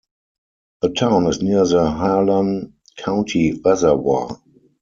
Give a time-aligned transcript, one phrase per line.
[0.81, 4.41] The town is near the Harlan County Reservoir.